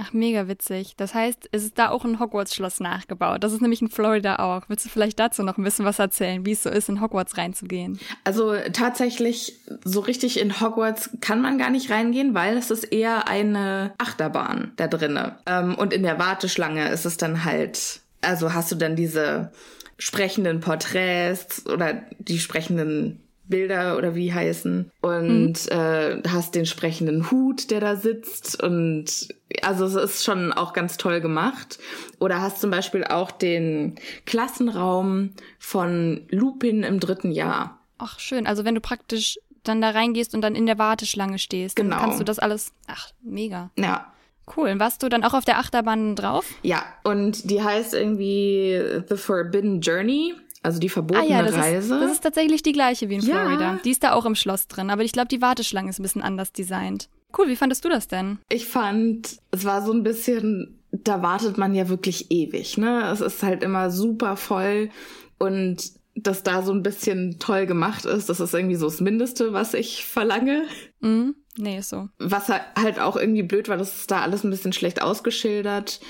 Ach, 0.02 0.12
mega 0.12 0.48
witzig. 0.48 0.94
Das 0.96 1.14
heißt, 1.14 1.48
es 1.52 1.64
ist 1.64 1.78
da 1.78 1.90
auch 1.90 2.04
ein 2.04 2.20
Hogwarts-Schloss 2.20 2.80
nachgebaut. 2.80 3.44
Das 3.44 3.52
ist 3.52 3.60
nämlich 3.60 3.82
in 3.82 3.90
Florida 3.90 4.36
auch. 4.36 4.68
Willst 4.68 4.86
du 4.86 4.88
vielleicht 4.88 5.18
dazu 5.18 5.42
noch 5.42 5.58
ein 5.58 5.64
bisschen 5.64 5.84
was 5.84 5.98
erzählen, 5.98 6.46
wie 6.46 6.52
es 6.52 6.62
so 6.62 6.70
ist, 6.70 6.88
in 6.88 7.00
Hogwarts 7.00 7.36
reinzugehen? 7.36 7.98
Also 8.24 8.54
tatsächlich, 8.72 9.60
so 9.84 10.00
richtig 10.00 10.40
in 10.40 10.60
Hogwarts 10.60 11.10
kann 11.20 11.42
man 11.42 11.58
gar 11.58 11.70
nicht 11.70 11.90
reingehen, 11.90 12.34
weil 12.34 12.56
es 12.56 12.70
ist 12.70 12.84
eher 12.84 13.28
eine 13.28 13.92
Achterbahn 13.98 14.72
da 14.76 14.86
drinne. 14.88 15.38
Ähm, 15.46 15.74
und 15.74 15.92
in 15.92 16.02
der 16.02 16.18
Warteschlange 16.18 16.88
ist 16.88 17.04
es 17.04 17.18
dann 17.18 17.44
halt, 17.44 18.00
also 18.22 18.54
hast 18.54 18.72
du 18.72 18.76
dann 18.76 18.96
diese 18.96 19.52
sprechenden 19.98 20.60
Porträts 20.60 21.66
oder 21.66 22.02
die 22.18 22.38
sprechenden 22.38 23.20
Bilder 23.50 23.98
oder 23.98 24.14
wie 24.14 24.32
heißen 24.32 24.90
und 25.00 25.52
mhm. 25.52 25.54
äh, 25.70 26.22
hast 26.28 26.54
den 26.54 26.66
sprechenden 26.66 27.30
Hut, 27.30 27.70
der 27.70 27.80
da 27.80 27.96
sitzt 27.96 28.62
und 28.62 29.28
also 29.62 29.84
es 29.84 29.94
ist 29.94 30.24
schon 30.24 30.52
auch 30.52 30.72
ganz 30.72 30.96
toll 30.96 31.20
gemacht. 31.20 31.78
Oder 32.18 32.40
hast 32.40 32.60
zum 32.60 32.70
Beispiel 32.70 33.04
auch 33.04 33.30
den 33.30 33.96
Klassenraum 34.24 35.30
von 35.58 36.22
Lupin 36.30 36.82
im 36.82 37.00
dritten 37.00 37.32
Jahr. 37.32 37.80
Ach 37.98 38.18
schön, 38.18 38.46
also 38.46 38.64
wenn 38.64 38.74
du 38.74 38.80
praktisch 38.80 39.38
dann 39.62 39.80
da 39.80 39.90
reingehst 39.90 40.34
und 40.34 40.40
dann 40.40 40.54
in 40.54 40.66
der 40.66 40.78
Warteschlange 40.78 41.38
stehst, 41.38 41.76
genau. 41.76 41.96
dann 41.96 42.04
kannst 42.04 42.20
du 42.20 42.24
das 42.24 42.38
alles. 42.38 42.72
Ach 42.86 43.10
mega. 43.22 43.70
Ja. 43.76 44.12
Cool. 44.56 44.70
Und 44.70 44.80
warst 44.80 45.02
du 45.02 45.08
dann 45.08 45.22
auch 45.22 45.34
auf 45.34 45.44
der 45.44 45.58
Achterbahn 45.58 46.16
drauf? 46.16 46.44
Ja, 46.62 46.82
und 47.04 47.50
die 47.50 47.62
heißt 47.62 47.94
irgendwie 47.94 48.80
The 49.08 49.16
Forbidden 49.16 49.80
Journey. 49.80 50.34
Also 50.62 50.78
die 50.78 50.88
verbotene 50.88 51.26
ah, 51.26 51.30
ja, 51.30 51.42
das 51.42 51.54
Reise. 51.54 51.94
Ist, 51.94 52.02
das 52.02 52.12
ist 52.12 52.20
tatsächlich 52.20 52.62
die 52.62 52.72
gleiche 52.72 53.08
wie 53.08 53.14
in 53.14 53.20
ja. 53.22 53.40
Florida. 53.40 53.78
Die 53.84 53.90
ist 53.90 54.02
da 54.02 54.12
auch 54.12 54.26
im 54.26 54.34
Schloss 54.34 54.68
drin, 54.68 54.90
aber 54.90 55.02
ich 55.02 55.12
glaube, 55.12 55.28
die 55.28 55.40
Warteschlange 55.40 55.88
ist 55.88 55.98
ein 55.98 56.02
bisschen 56.02 56.22
anders 56.22 56.52
designt. 56.52 57.08
Cool, 57.36 57.48
wie 57.48 57.56
fandest 57.56 57.84
du 57.84 57.88
das 57.88 58.08
denn? 58.08 58.38
Ich 58.48 58.66
fand, 58.66 59.38
es 59.52 59.64
war 59.64 59.84
so 59.84 59.92
ein 59.92 60.02
bisschen, 60.02 60.78
da 60.90 61.22
wartet 61.22 61.56
man 61.56 61.74
ja 61.74 61.88
wirklich 61.88 62.30
ewig, 62.30 62.76
ne? 62.76 63.08
Es 63.10 63.20
ist 63.20 63.42
halt 63.42 63.62
immer 63.62 63.90
super 63.90 64.36
voll 64.36 64.90
und 65.38 65.92
dass 66.14 66.42
da 66.42 66.62
so 66.62 66.72
ein 66.72 66.82
bisschen 66.82 67.38
toll 67.38 67.66
gemacht 67.66 68.04
ist, 68.04 68.28
das 68.28 68.40
ist 68.40 68.52
irgendwie 68.52 68.76
so 68.76 68.86
das 68.86 69.00
Mindeste, 69.00 69.52
was 69.52 69.74
ich 69.74 70.04
verlange. 70.04 70.64
Mhm. 71.00 71.36
Nee, 71.56 71.78
ist 71.78 71.90
so. 71.90 72.08
Was 72.18 72.48
halt 72.48 73.00
auch 73.00 73.16
irgendwie 73.16 73.42
blöd 73.42 73.68
war, 73.68 73.76
das 73.76 73.96
ist 73.96 74.10
da 74.10 74.20
alles 74.20 74.44
ein 74.44 74.50
bisschen 74.50 74.72
schlecht 74.72 75.02
ausgeschildert. 75.02 76.00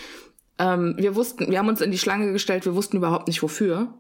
Ähm, 0.58 0.94
wir 0.98 1.14
wussten, 1.16 1.50
wir 1.50 1.58
haben 1.58 1.68
uns 1.68 1.80
in 1.80 1.90
die 1.90 1.98
Schlange 1.98 2.32
gestellt, 2.32 2.64
wir 2.64 2.74
wussten 2.74 2.96
überhaupt 2.96 3.28
nicht 3.28 3.42
wofür. 3.42 3.94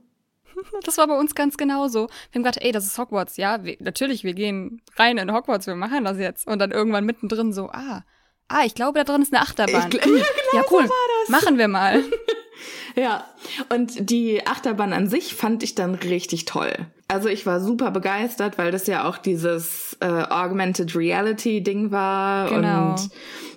Das 0.84 0.98
war 0.98 1.06
bei 1.06 1.18
uns 1.18 1.34
ganz 1.34 1.56
genauso. 1.56 2.08
Wir 2.30 2.38
haben 2.38 2.42
gedacht, 2.44 2.58
ey, 2.62 2.72
das 2.72 2.86
ist 2.86 2.98
Hogwarts. 2.98 3.36
Ja, 3.36 3.64
wir, 3.64 3.76
natürlich, 3.80 4.24
wir 4.24 4.34
gehen 4.34 4.82
rein 4.96 5.18
in 5.18 5.32
Hogwarts, 5.32 5.66
wir 5.66 5.74
machen 5.74 6.04
das 6.04 6.18
jetzt. 6.18 6.46
Und 6.46 6.58
dann 6.58 6.70
irgendwann 6.70 7.04
mittendrin 7.04 7.52
so, 7.52 7.70
ah, 7.70 8.02
ah, 8.48 8.62
ich 8.64 8.74
glaube, 8.74 8.98
da 8.98 9.04
drin 9.04 9.22
ist 9.22 9.32
eine 9.32 9.42
Achterbahn. 9.42 9.88
Ich, 9.88 9.94
ja, 9.94 10.00
genau 10.04 10.24
ja, 10.52 10.64
cool. 10.70 10.86
So 10.86 11.32
machen 11.32 11.58
wir 11.58 11.68
mal. 11.68 12.02
ja, 12.96 13.24
und 13.68 14.10
die 14.10 14.46
Achterbahn 14.46 14.92
an 14.92 15.08
sich 15.08 15.34
fand 15.34 15.62
ich 15.62 15.74
dann 15.74 15.94
richtig 15.94 16.44
toll. 16.44 16.72
Also 17.08 17.28
ich 17.28 17.46
war 17.46 17.60
super 17.60 17.90
begeistert, 17.90 18.58
weil 18.58 18.70
das 18.70 18.86
ja 18.86 19.08
auch 19.08 19.18
dieses 19.18 19.96
äh, 20.00 20.06
Augmented 20.06 20.94
Reality 20.94 21.62
Ding 21.62 21.90
war. 21.90 22.48
Genau. 22.48 22.90
Und 22.90 23.10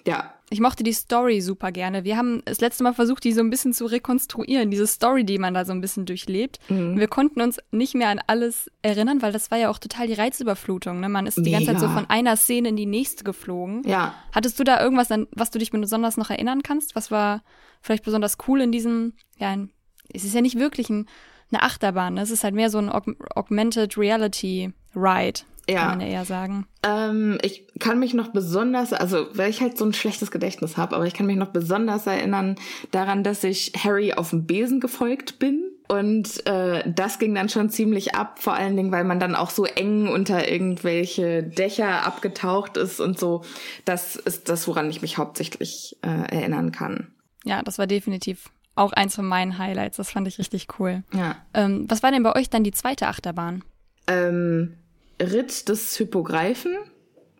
ja, 0.08 0.33
ich 0.54 0.60
mochte 0.60 0.84
die 0.84 0.94
Story 0.94 1.42
super 1.42 1.72
gerne. 1.72 2.04
Wir 2.04 2.16
haben 2.16 2.44
das 2.46 2.62
letzte 2.62 2.84
Mal 2.84 2.94
versucht, 2.94 3.24
die 3.24 3.32
so 3.32 3.42
ein 3.42 3.50
bisschen 3.50 3.74
zu 3.74 3.88
rekonstruieren, 3.88 4.70
diese 4.70 4.86
Story, 4.86 5.24
die 5.24 5.40
man 5.40 5.56
da 5.56 5.66
so 5.66 5.72
ein 5.72 5.82
bisschen 5.82 6.06
durchlebt. 6.06 6.60
Mhm. 6.70 7.00
Wir 7.00 7.08
konnten 7.08 7.42
uns 7.42 7.58
nicht 7.72 7.96
mehr 7.96 8.10
an 8.10 8.22
alles 8.28 8.70
erinnern, 8.84 9.24
weil 9.24 9.32
das 9.32 9.50
war 9.50 9.58
ja 9.58 9.72
auch 9.72 9.80
total 9.80 10.06
die 10.06 10.14
Reizüberflutung. 10.14 11.00
Ne? 11.00 11.10
Man 11.10 11.26
ist 11.26 11.40
Mega. 11.40 11.58
die 11.58 11.66
ganze 11.66 11.82
Zeit 11.82 11.90
so 11.90 11.94
von 11.94 12.08
einer 12.08 12.38
Szene 12.38 12.70
in 12.70 12.76
die 12.76 12.86
nächste 12.86 13.24
geflogen. 13.24 13.82
Ja. 13.88 14.14
Hattest 14.32 14.60
du 14.60 14.64
da 14.64 14.80
irgendwas, 14.80 15.12
an 15.12 15.28
was 15.32 15.50
du 15.50 15.58
dich 15.58 15.72
besonders 15.72 16.18
noch 16.18 16.30
erinnern 16.30 16.62
kannst? 16.62 16.96
Was 16.96 17.10
war 17.10 17.42
vielleicht 17.82 18.04
besonders 18.04 18.38
cool 18.48 18.62
in 18.62 18.72
diesem, 18.72 19.14
ja, 19.40 19.50
ein, 19.50 19.72
es 20.14 20.24
ist 20.24 20.36
ja 20.36 20.42
nicht 20.42 20.60
wirklich 20.60 20.88
ein, 20.92 21.08
eine 21.52 21.64
Achterbahn, 21.64 22.14
ne? 22.14 22.22
es 22.22 22.30
ist 22.30 22.44
halt 22.44 22.54
mehr 22.54 22.70
so 22.70 22.78
ein 22.78 22.90
Aug 22.90 23.06
Augmented 23.36 23.98
Reality 23.98 24.72
Ride 24.96 25.42
ja. 25.70 25.80
kann 25.82 25.98
man 25.98 26.02
ja 26.02 26.08
eher 26.08 26.26
sagen. 26.26 26.66
Ähm, 26.84 27.38
ich 27.42 27.68
kann 27.80 28.00
mich 28.00 28.14
noch 28.14 28.30
besonders, 28.30 28.94
also 28.94 29.28
weil 29.34 29.50
ich 29.50 29.62
halt 29.62 29.78
so 29.78 29.86
ein 29.86 29.94
schlechtes 29.94 30.32
Gedächtnis 30.32 30.78
habe, 30.78 30.96
aber 30.96 31.06
ich 31.06 31.14
kann 31.14 31.26
mich 31.26 31.38
noch 31.38 31.50
besonders 31.50 32.08
erinnern 32.08 32.56
daran, 32.92 33.24
dass 33.24 33.44
ich 33.44 33.74
Harry 33.84 34.14
auf 34.14 34.32
dem 34.32 34.46
Besen 34.46 34.80
gefolgt 34.80 35.40
bin. 35.40 35.70
Und 35.90 36.48
äh, 36.48 36.82
das 36.90 37.20
ging 37.20 37.36
dann 37.36 37.50
schon 37.50 37.70
ziemlich 37.70 38.16
ab, 38.16 38.40
vor 38.40 38.54
allen 38.54 38.76
Dingen, 38.76 38.92
weil 38.92 39.04
man 39.04 39.20
dann 39.20 39.36
auch 39.36 39.50
so 39.50 39.66
eng 39.66 40.08
unter 40.08 40.50
irgendwelche 40.50 41.44
Dächer 41.44 42.06
abgetaucht 42.06 42.78
ist 42.78 43.00
und 43.00 43.20
so. 43.20 43.44
Das 43.86 44.16
ist 44.16 44.50
das, 44.50 44.68
woran 44.68 44.90
ich 44.90 45.02
mich 45.02 45.18
hauptsächlich 45.18 45.98
äh, 46.02 46.08
erinnern 46.08 46.72
kann. 46.72 47.12
Ja, 47.44 47.62
das 47.62 47.78
war 47.78 47.86
definitiv 47.86 48.50
auch 48.76 48.94
eins 48.94 49.16
von 49.16 49.26
meinen 49.26 49.58
Highlights. 49.58 49.98
Das 49.98 50.12
fand 50.12 50.28
ich 50.28 50.40
richtig 50.40 50.80
cool. 50.80 51.04
Ja. 51.14 51.36
Ähm, 51.54 51.86
was 51.90 52.02
war 52.02 52.12
denn 52.12 52.24
bei 52.24 52.36
euch 52.36 52.50
dann 52.50 52.64
die 52.64 52.72
zweite 52.72 53.08
Achterbahn? 53.08 53.64
Ähm, 54.08 54.78
Ritt 55.22 55.70
des 55.70 55.98
Hypogreifen 56.00 56.78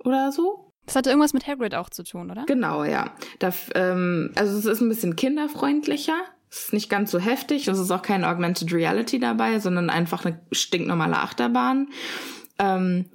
oder 0.04 0.32
so. 0.32 0.72
Das 0.86 0.96
hatte 0.96 1.10
irgendwas 1.10 1.34
mit 1.34 1.48
Hagrid 1.48 1.76
auch 1.76 1.90
zu 1.90 2.04
tun, 2.04 2.30
oder? 2.30 2.46
Genau, 2.46 2.84
ja. 2.84 3.12
Da, 3.40 3.54
ähm, 3.76 4.32
also 4.36 4.58
es 4.58 4.66
ist 4.66 4.82
ein 4.82 4.90
bisschen 4.90 5.16
kinderfreundlicher. 5.16 6.18
Es 6.50 6.66
ist 6.66 6.74
nicht 6.74 6.90
ganz 6.90 7.12
so 7.12 7.20
heftig. 7.20 7.68
Es 7.68 7.80
ist 7.80 7.92
auch 7.92 8.02
keine 8.02 8.30
Augmented 8.30 8.74
Reality 8.74 9.20
dabei, 9.20 9.60
sondern 9.60 9.90
einfach 9.90 10.26
eine 10.26 10.40
stinknormale 10.52 11.18
Achterbahn. 11.18 11.88
Ähm, 12.60 13.06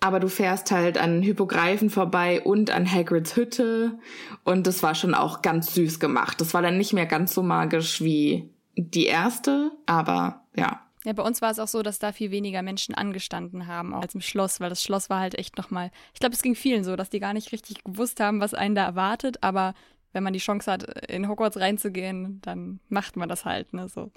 aber 0.00 0.20
du 0.20 0.28
fährst 0.28 0.70
halt 0.70 0.96
an 0.96 1.22
Hypogreifen 1.22 1.90
vorbei 1.90 2.40
und 2.40 2.70
an 2.70 2.90
Hagrids 2.90 3.36
Hütte. 3.36 3.98
Und 4.44 4.66
das 4.66 4.82
war 4.82 4.94
schon 4.94 5.14
auch 5.14 5.42
ganz 5.42 5.74
süß 5.74 6.00
gemacht. 6.00 6.40
Das 6.40 6.54
war 6.54 6.62
dann 6.62 6.78
nicht 6.78 6.92
mehr 6.92 7.06
ganz 7.06 7.34
so 7.34 7.42
magisch 7.42 8.00
wie 8.00 8.50
die 8.76 9.06
erste, 9.06 9.72
aber 9.86 10.46
ja. 10.56 10.87
Ja, 11.04 11.12
bei 11.12 11.22
uns 11.22 11.40
war 11.40 11.50
es 11.50 11.58
auch 11.58 11.68
so, 11.68 11.82
dass 11.82 11.98
da 11.98 12.12
viel 12.12 12.30
weniger 12.30 12.62
Menschen 12.62 12.94
angestanden 12.94 13.66
haben 13.66 13.94
als 13.94 14.14
im 14.14 14.20
Schloss, 14.20 14.60
weil 14.60 14.68
das 14.68 14.82
Schloss 14.82 15.08
war 15.08 15.20
halt 15.20 15.38
echt 15.38 15.56
nochmal. 15.56 15.90
Ich 16.12 16.20
glaube, 16.20 16.34
es 16.34 16.42
ging 16.42 16.54
vielen 16.54 16.84
so, 16.84 16.96
dass 16.96 17.10
die 17.10 17.20
gar 17.20 17.34
nicht 17.34 17.52
richtig 17.52 17.84
gewusst 17.84 18.20
haben, 18.20 18.40
was 18.40 18.54
einen 18.54 18.74
da 18.74 18.84
erwartet, 18.84 19.42
aber 19.42 19.74
wenn 20.12 20.22
man 20.22 20.32
die 20.32 20.38
Chance 20.38 20.70
hat, 20.70 20.82
in 21.08 21.28
Hogwarts 21.28 21.58
reinzugehen, 21.58 22.40
dann 22.42 22.80
macht 22.88 23.16
man 23.16 23.28
das 23.28 23.44
halt, 23.44 23.72
ne, 23.72 23.88
so. 23.88 24.10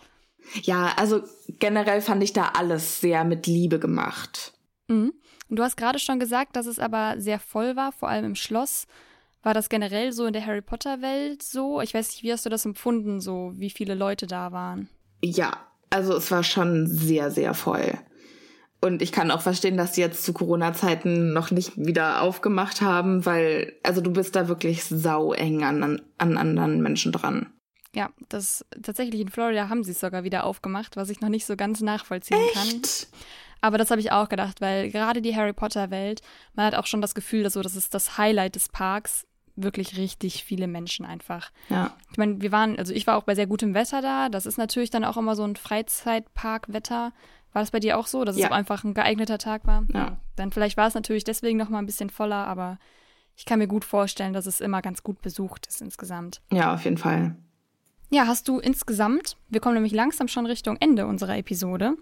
Ja, 0.63 0.93
also 0.97 1.21
generell 1.59 2.01
fand 2.01 2.23
ich 2.23 2.33
da 2.33 2.53
alles 2.57 2.99
sehr 2.99 3.23
mit 3.23 3.45
Liebe 3.45 3.77
gemacht. 3.77 4.53
Mhm. 4.87 5.13
Und 5.49 5.55
du 5.57 5.63
hast 5.63 5.77
gerade 5.77 5.99
schon 5.99 6.19
gesagt, 6.19 6.55
dass 6.55 6.65
es 6.65 6.79
aber 6.79 7.15
sehr 7.19 7.39
voll 7.39 7.75
war, 7.75 7.91
vor 7.91 8.09
allem 8.09 8.25
im 8.25 8.35
Schloss. 8.35 8.87
War 9.43 9.53
das 9.53 9.69
generell 9.69 10.13
so 10.13 10.25
in 10.25 10.33
der 10.33 10.45
Harry 10.45 10.61
Potter 10.61 11.01
Welt 11.01 11.43
so? 11.43 11.81
Ich 11.81 11.93
weiß 11.93 12.09
nicht, 12.09 12.23
wie 12.23 12.31
hast 12.31 12.45
du 12.45 12.49
das 12.49 12.65
empfunden, 12.65 13.19
so 13.19 13.51
wie 13.55 13.69
viele 13.69 13.95
Leute 13.95 14.27
da 14.27 14.51
waren? 14.51 14.89
Ja, 15.23 15.70
also 15.91 16.15
es 16.15 16.31
war 16.31 16.43
schon 16.43 16.87
sehr, 16.87 17.29
sehr 17.29 17.53
voll. 17.53 17.93
Und 18.83 19.03
ich 19.03 19.11
kann 19.11 19.29
auch 19.29 19.41
verstehen, 19.41 19.77
dass 19.77 19.91
die 19.91 20.01
jetzt 20.01 20.23
zu 20.23 20.33
Corona-Zeiten 20.33 21.33
noch 21.33 21.51
nicht 21.51 21.77
wieder 21.77 22.21
aufgemacht 22.21 22.81
haben, 22.81 23.25
weil, 23.27 23.73
also 23.83 24.01
du 24.01 24.11
bist 24.11 24.35
da 24.35 24.47
wirklich 24.47 24.83
sau 24.83 25.33
eng 25.33 25.63
an, 25.63 26.01
an 26.17 26.37
anderen 26.37 26.81
Menschen 26.81 27.11
dran. 27.11 27.53
Ja, 27.93 28.09
das 28.29 28.65
tatsächlich 28.81 29.21
in 29.21 29.29
Florida 29.29 29.69
haben 29.69 29.83
sie 29.83 29.91
es 29.91 29.99
sogar 29.99 30.23
wieder 30.23 30.45
aufgemacht, 30.45 30.95
was 30.95 31.09
ich 31.09 31.21
noch 31.21 31.29
nicht 31.29 31.45
so 31.45 31.55
ganz 31.55 31.81
nachvollziehen 31.81 32.39
Echt? 32.39 32.55
kann. 32.55 32.81
Aber 33.59 33.77
das 33.77 33.91
habe 33.91 34.01
ich 34.01 34.11
auch 34.11 34.29
gedacht, 34.29 34.61
weil 34.61 34.89
gerade 34.89 35.21
die 35.21 35.35
Harry 35.35 35.53
Potter 35.53 35.91
Welt, 35.91 36.21
man 36.55 36.65
hat 36.65 36.75
auch 36.75 36.87
schon 36.87 37.01
das 37.01 37.13
Gefühl, 37.13 37.43
dass 37.43 37.53
so, 37.53 37.61
das 37.61 37.75
ist 37.75 37.93
das 37.93 38.17
Highlight 38.17 38.55
des 38.55 38.69
Parks 38.69 39.27
wirklich 39.63 39.97
richtig 39.97 40.43
viele 40.43 40.67
Menschen 40.67 41.05
einfach. 41.05 41.51
Ja. 41.69 41.95
Ich 42.11 42.17
meine, 42.17 42.41
wir 42.41 42.51
waren, 42.51 42.77
also 42.77 42.93
ich 42.93 43.07
war 43.07 43.17
auch 43.17 43.23
bei 43.23 43.35
sehr 43.35 43.47
gutem 43.47 43.73
Wetter 43.73 44.01
da. 44.01 44.29
Das 44.29 44.45
ist 44.45 44.57
natürlich 44.57 44.89
dann 44.89 45.03
auch 45.03 45.17
immer 45.17 45.35
so 45.35 45.43
ein 45.43 45.55
Freizeitparkwetter. 45.55 47.11
War 47.53 47.61
das 47.61 47.71
bei 47.71 47.79
dir 47.79 47.97
auch 47.97 48.07
so, 48.07 48.23
dass 48.23 48.37
ja. 48.37 48.47
es 48.47 48.51
einfach 48.51 48.83
ein 48.83 48.93
geeigneter 48.93 49.37
Tag 49.37 49.65
war? 49.65 49.83
Ja. 49.93 50.17
Dann 50.35 50.51
vielleicht 50.51 50.77
war 50.77 50.87
es 50.87 50.93
natürlich 50.93 51.23
deswegen 51.23 51.57
noch 51.57 51.69
mal 51.69 51.79
ein 51.79 51.85
bisschen 51.85 52.09
voller, 52.09 52.47
aber 52.47 52.79
ich 53.35 53.45
kann 53.45 53.59
mir 53.59 53.67
gut 53.67 53.85
vorstellen, 53.85 54.33
dass 54.33 54.45
es 54.45 54.61
immer 54.61 54.81
ganz 54.81 55.03
gut 55.03 55.21
besucht 55.21 55.67
ist 55.67 55.81
insgesamt. 55.81 56.41
Ja, 56.51 56.73
auf 56.73 56.83
jeden 56.83 56.97
Fall. 56.97 57.35
Ja, 58.09 58.27
hast 58.27 58.47
du 58.47 58.59
insgesamt, 58.59 59.37
wir 59.49 59.61
kommen 59.61 59.75
nämlich 59.75 59.93
langsam 59.93 60.27
schon 60.27 60.45
Richtung 60.45 60.77
Ende 60.79 61.07
unserer 61.07 61.37
Episode. 61.37 61.95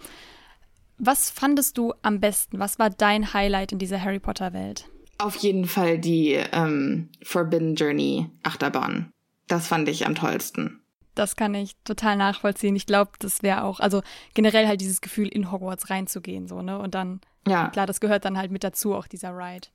Was 0.97 1.29
fandest 1.29 1.77
du 1.77 1.93
am 2.01 2.19
besten? 2.19 2.59
Was 2.59 2.77
war 2.79 2.89
dein 2.89 3.33
Highlight 3.33 3.71
in 3.71 3.79
dieser 3.79 4.01
Harry 4.01 4.19
Potter 4.19 4.51
Welt? 4.53 4.89
Auf 5.19 5.35
jeden 5.35 5.65
Fall 5.65 5.99
die 5.99 6.33
ähm, 6.33 7.09
Forbidden 7.21 7.75
Journey 7.75 8.29
Achterbahn. 8.43 9.11
Das 9.47 9.67
fand 9.67 9.89
ich 9.89 10.05
am 10.05 10.15
tollsten. 10.15 10.81
Das 11.13 11.35
kann 11.35 11.53
ich 11.53 11.75
total 11.83 12.15
nachvollziehen. 12.15 12.75
Ich 12.77 12.85
glaube, 12.85 13.11
das 13.19 13.43
wäre 13.43 13.63
auch, 13.63 13.81
also 13.81 14.01
generell 14.33 14.67
halt 14.67 14.79
dieses 14.79 15.01
Gefühl, 15.01 15.27
in 15.27 15.51
Hogwarts 15.51 15.89
reinzugehen, 15.89 16.47
so, 16.47 16.61
ne? 16.61 16.79
Und 16.79 16.95
dann, 16.95 17.19
ja. 17.45 17.67
klar, 17.67 17.85
das 17.85 17.99
gehört 17.99 18.23
dann 18.23 18.38
halt 18.38 18.51
mit 18.51 18.63
dazu, 18.63 18.95
auch 18.95 19.07
dieser 19.07 19.31
Ride. 19.31 19.67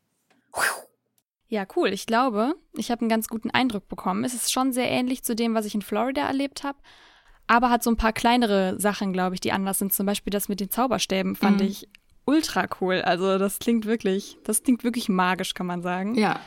Ja, 1.48 1.66
cool. 1.76 1.92
Ich 1.92 2.06
glaube, 2.06 2.54
ich 2.74 2.90
habe 2.90 3.02
einen 3.02 3.10
ganz 3.10 3.28
guten 3.28 3.50
Eindruck 3.50 3.86
bekommen. 3.88 4.24
Es 4.24 4.32
ist 4.32 4.50
schon 4.50 4.72
sehr 4.72 4.88
ähnlich 4.90 5.22
zu 5.24 5.36
dem, 5.36 5.54
was 5.54 5.66
ich 5.66 5.74
in 5.74 5.82
Florida 5.82 6.22
erlebt 6.22 6.64
habe, 6.64 6.78
aber 7.46 7.68
hat 7.68 7.82
so 7.82 7.90
ein 7.90 7.98
paar 7.98 8.14
kleinere 8.14 8.80
Sachen, 8.80 9.12
glaube 9.12 9.34
ich, 9.34 9.40
die 9.40 9.52
anders 9.52 9.78
sind. 9.78 9.92
Zum 9.92 10.06
Beispiel 10.06 10.30
das 10.30 10.48
mit 10.48 10.60
den 10.60 10.70
Zauberstäben 10.70 11.36
fand 11.36 11.60
mhm. 11.60 11.66
ich 11.66 11.88
ultra 12.24 12.66
cool. 12.80 13.02
Also 13.02 13.38
das 13.38 13.58
klingt 13.58 13.86
wirklich, 13.86 14.38
das 14.44 14.62
klingt 14.62 14.84
wirklich 14.84 15.08
magisch, 15.08 15.54
kann 15.54 15.66
man 15.66 15.82
sagen. 15.82 16.14
Ja. 16.14 16.40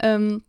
Ähm, 0.00 0.42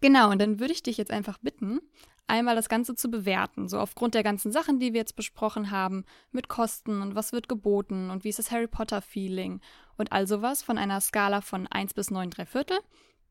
genau, 0.00 0.30
und 0.30 0.40
dann 0.40 0.60
würde 0.60 0.72
ich 0.72 0.82
dich 0.82 0.96
jetzt 0.96 1.10
einfach 1.10 1.38
bitten, 1.38 1.80
einmal 2.26 2.56
das 2.56 2.68
Ganze 2.68 2.94
zu 2.94 3.10
bewerten. 3.10 3.68
So 3.68 3.78
aufgrund 3.78 4.14
der 4.14 4.22
ganzen 4.22 4.52
Sachen, 4.52 4.78
die 4.78 4.92
wir 4.92 5.00
jetzt 5.00 5.16
besprochen 5.16 5.70
haben, 5.70 6.04
mit 6.30 6.48
Kosten 6.48 7.02
und 7.02 7.14
was 7.14 7.32
wird 7.32 7.48
geboten 7.48 8.10
und 8.10 8.24
wie 8.24 8.28
ist 8.28 8.38
das 8.38 8.50
Harry 8.50 8.66
Potter-Feeling 8.66 9.60
und 9.96 10.12
all 10.12 10.26
sowas 10.26 10.62
von 10.62 10.78
einer 10.78 11.00
Skala 11.00 11.40
von 11.40 11.66
1 11.66 11.94
bis 11.94 12.10
9 12.10 12.30
3 12.30 12.46
Viertel. 12.46 12.78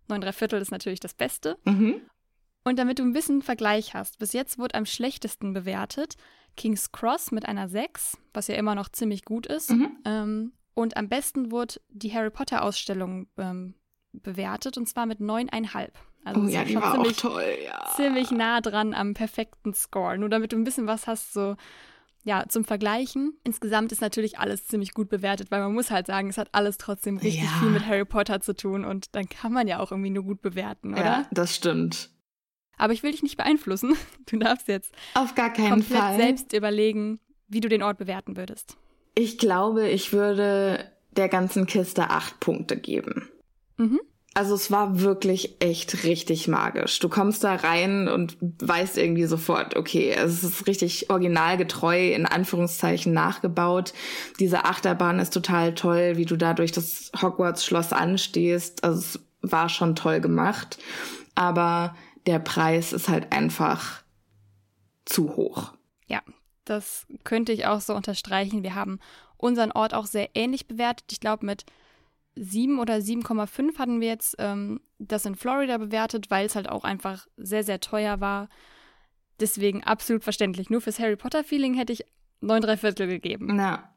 9 0.08 0.22
3 0.22 0.32
Viertel 0.32 0.62
ist 0.62 0.72
natürlich 0.72 1.00
das 1.00 1.14
Beste. 1.14 1.58
Mhm. 1.66 2.02
Und 2.64 2.78
damit 2.80 3.00
du 3.00 3.04
ein 3.04 3.14
bisschen 3.14 3.42
Vergleich 3.42 3.94
hast, 3.94 4.20
bis 4.20 4.34
jetzt 4.34 4.60
wurde 4.60 4.76
am 4.76 4.86
schlechtesten 4.86 5.54
bewertet 5.54 6.18
King's 6.58 6.92
Cross 6.92 7.32
mit 7.32 7.46
einer 7.46 7.70
6, 7.70 8.18
was 8.34 8.48
ja 8.48 8.56
immer 8.56 8.76
noch 8.76 8.90
ziemlich 8.90 9.24
gut 9.24 9.46
ist. 9.46 9.70
Mhm. 9.70 9.98
Ähm, 10.04 10.52
und 10.78 10.96
am 10.96 11.10
besten 11.10 11.50
wurde 11.50 11.82
die 11.90 12.14
Harry 12.14 12.30
Potter 12.30 12.62
Ausstellung 12.62 13.26
ähm, 13.40 13.74
bewertet 14.14 14.78
und 14.78 14.88
zwar 14.88 15.08
mit 15.08 15.20
neuneinhalb. 15.20 15.98
Also 16.24 16.42
oh, 16.42 16.44
ja, 16.46 16.64
die 16.66 16.76
war 16.76 16.94
ziemlich, 16.94 17.18
auch 17.18 17.32
toll, 17.32 17.58
ja. 17.66 17.94
ziemlich 17.96 18.30
nah 18.30 18.62
dran 18.62 18.94
am 18.94 19.16
perfekten 19.16 19.74
Score. 19.74 20.20
Nur 20.20 20.30
damit 20.30 20.52
du 20.52 20.56
ein 20.56 20.64
bisschen 20.64 20.86
was 20.86 21.08
hast, 21.08 21.34
so 21.34 21.56
ja, 22.24 22.46
zum 22.48 22.64
Vergleichen. 22.64 23.40
Insgesamt 23.44 23.92
ist 23.92 24.02
natürlich 24.02 24.38
alles 24.38 24.68
ziemlich 24.68 24.94
gut 24.94 25.10
bewertet, 25.10 25.50
weil 25.50 25.62
man 25.62 25.74
muss 25.74 25.90
halt 25.90 26.06
sagen, 26.06 26.30
es 26.30 26.38
hat 26.38 26.50
alles 26.52 26.78
trotzdem 26.78 27.18
richtig 27.18 27.46
ja. 27.46 27.58
viel 27.60 27.70
mit 27.70 27.88
Harry 27.88 28.06
Potter 28.06 28.40
zu 28.40 28.56
tun 28.56 28.86
und 28.86 29.16
dann 29.16 29.28
kann 29.28 29.52
man 29.52 29.68
ja 29.68 29.80
auch 29.80 29.90
irgendwie 29.90 30.12
nur 30.12 30.26
gut 30.26 30.44
bewerten, 30.44 30.94
oder? 30.94 31.04
Ja, 31.04 31.28
das 31.32 31.56
stimmt. 31.56 32.12
Aber 32.78 32.94
ich 32.94 33.02
will 33.02 33.14
dich 33.14 33.24
nicht 33.24 33.38
beeinflussen. 33.38 33.96
Du 34.28 34.38
darfst 34.38 34.68
jetzt 34.68 34.94
auf 35.16 35.34
gar 35.34 35.52
keinen 35.52 35.70
komplett 35.70 36.00
Fall 36.00 36.18
selbst 36.18 36.54
überlegen, 36.54 37.20
wie 37.48 37.62
du 37.62 37.68
den 37.68 37.82
Ort 37.82 37.98
bewerten 37.98 38.38
würdest. 38.38 38.78
Ich 39.20 39.40
glaube, 39.40 39.90
ich 39.90 40.14
würde 40.14 40.92
der 41.10 41.28
ganzen 41.28 41.66
Kiste 41.66 42.12
acht 42.12 42.40
Punkte 42.40 42.78
geben. 42.78 43.28
Mhm. 43.78 44.00
Also 44.36 44.54
es 44.54 44.70
war 44.70 45.00
wirklich 45.00 45.56
echt 45.60 46.04
richtig 46.04 46.48
magisch. 46.48 47.00
Du 47.00 47.10
kommst 47.10 47.44
da 47.44 47.56
rein 47.56 48.08
und 48.08 48.38
weißt 48.40 48.96
irgendwie 48.96 49.26
sofort, 49.26 49.76
okay, 49.76 50.12
es 50.12 50.44
ist 50.44 50.68
richtig 50.68 51.10
originalgetreu, 51.10 52.14
in 52.14 52.28
Anführungszeichen 52.28 53.12
nachgebaut. 53.12 53.94
Diese 54.40 54.66
Achterbahn 54.66 55.18
ist 55.18 55.34
total 55.34 55.74
toll, 55.74 56.18
wie 56.18 56.26
du 56.26 56.38
da 56.38 56.54
durch 56.54 56.72
das 56.72 57.12
Hogwarts-Schloss 57.20 57.94
anstehst. 57.94 58.84
Also 58.84 59.00
es 59.00 59.20
war 59.42 59.68
schon 59.70 59.96
toll 59.96 60.22
gemacht. 60.22 60.78
Aber 61.34 61.96
der 62.28 62.38
Preis 62.38 62.94
ist 62.94 63.10
halt 63.10 63.34
einfach 63.34 64.04
zu 65.06 65.36
hoch. 65.36 65.74
Ja, 66.06 66.22
Das 66.70 67.08
könnte 67.24 67.54
ich 67.54 67.66
auch 67.66 67.80
so 67.80 67.96
unterstreichen. 67.96 68.64
Wir 68.64 68.76
haben 68.76 69.00
unseren 69.38 69.72
Ort 69.72 69.94
auch 69.94 70.06
sehr 70.06 70.30
ähnlich 70.36 70.68
bewertet. 70.68 71.06
Ich 71.12 71.20
glaube, 71.20 71.46
mit 71.46 71.66
7 72.36 72.80
oder 72.80 72.96
7,5 72.96 73.78
hatten 73.78 74.02
wir 74.02 74.08
jetzt 74.10 74.36
ähm, 74.40 74.82
das 75.00 75.26
in 75.26 75.36
Florida 75.36 75.78
bewertet, 75.78 76.30
weil 76.30 76.46
es 76.46 76.56
halt 76.56 76.70
auch 76.70 76.84
einfach 76.84 77.28
sehr, 77.38 77.64
sehr 77.64 77.80
teuer 77.80 78.20
war. 78.20 78.50
Deswegen 79.40 79.84
absolut 79.84 80.24
verständlich. 80.24 80.70
Nur 80.70 80.82
fürs 80.82 81.00
Harry 81.00 81.16
Potter-Feeling 81.16 81.76
hätte 81.76 81.94
ich 81.94 82.06
9 82.42 82.62
3 82.62 82.78
Viertel 82.78 83.08
gegeben. 83.08 83.56
Na. 83.56 83.94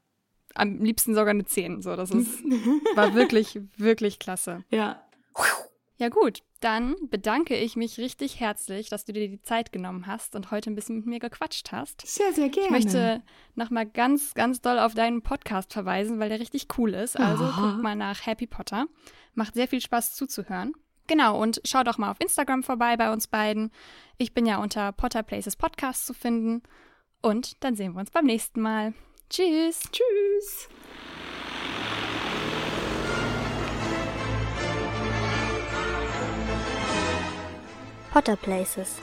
Am 0.54 0.78
liebsten 0.78 1.14
sogar 1.14 1.30
eine 1.30 1.44
10. 1.44 1.82
So, 1.82 1.96
das 1.96 2.10
ist, 2.10 2.42
war 2.94 3.14
wirklich, 3.14 3.58
wirklich 3.76 4.18
klasse. 4.18 4.64
Ja. 4.70 5.02
Ja 5.98 6.08
gut, 6.08 6.42
dann 6.60 6.94
bedanke 7.08 7.56
ich 7.56 7.74
mich 7.76 7.98
richtig 7.98 8.38
herzlich, 8.40 8.88
dass 8.90 9.04
du 9.04 9.12
dir 9.12 9.28
die 9.28 9.40
Zeit 9.42 9.72
genommen 9.72 10.06
hast 10.06 10.36
und 10.36 10.50
heute 10.50 10.70
ein 10.70 10.74
bisschen 10.74 10.96
mit 10.96 11.06
mir 11.06 11.18
gequatscht 11.18 11.72
hast. 11.72 12.06
Sehr, 12.06 12.32
sehr 12.32 12.48
gerne. 12.50 12.66
Ich 12.66 12.70
möchte 12.84 13.22
nochmal 13.54 13.86
ganz, 13.86 14.34
ganz 14.34 14.60
doll 14.60 14.78
auf 14.78 14.94
deinen 14.94 15.22
Podcast 15.22 15.72
verweisen, 15.72 16.18
weil 16.20 16.28
der 16.28 16.40
richtig 16.40 16.68
cool 16.78 16.94
ist. 16.94 17.18
Also 17.18 17.44
Oh. 17.44 17.52
guck 17.54 17.82
mal 17.82 17.96
nach 17.96 18.26
Happy 18.26 18.46
Potter. 18.46 18.86
Macht 19.34 19.54
sehr 19.54 19.68
viel 19.68 19.80
Spaß 19.80 20.14
zuzuhören. 20.14 20.72
Genau, 21.06 21.40
und 21.40 21.60
schau 21.64 21.82
doch 21.82 21.98
mal 21.98 22.10
auf 22.10 22.20
Instagram 22.20 22.62
vorbei 22.62 22.96
bei 22.96 23.12
uns 23.12 23.26
beiden. 23.26 23.72
Ich 24.18 24.32
bin 24.34 24.46
ja 24.46 24.58
unter 24.62 24.92
Potter 24.92 25.22
Places 25.24 25.56
Podcast 25.56 26.06
zu 26.06 26.14
finden. 26.14 26.62
Und 27.22 27.62
dann 27.64 27.74
sehen 27.74 27.94
wir 27.94 28.00
uns 28.00 28.10
beim 28.10 28.26
nächsten 28.26 28.60
Mal. 28.60 28.94
Tschüss. 29.28 29.80
Tschüss. 29.92 30.68
Potter 38.10 38.34
Places. 38.34 39.00